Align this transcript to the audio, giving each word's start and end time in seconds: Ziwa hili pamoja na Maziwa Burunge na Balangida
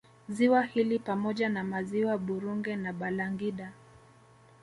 Ziwa 0.29 0.61
hili 0.61 0.99
pamoja 0.99 1.49
na 1.49 1.63
Maziwa 1.63 2.17
Burunge 2.17 2.75
na 2.75 2.93
Balangida 2.93 3.71